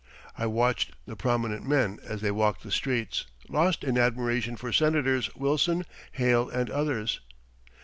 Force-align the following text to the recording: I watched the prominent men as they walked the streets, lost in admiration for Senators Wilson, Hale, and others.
I 0.35 0.47
watched 0.47 0.93
the 1.05 1.15
prominent 1.15 1.63
men 1.63 1.99
as 2.03 2.21
they 2.21 2.31
walked 2.31 2.63
the 2.63 2.71
streets, 2.71 3.27
lost 3.47 3.83
in 3.83 3.99
admiration 3.99 4.55
for 4.57 4.73
Senators 4.73 5.29
Wilson, 5.35 5.85
Hale, 6.13 6.49
and 6.49 6.71
others. 6.71 7.19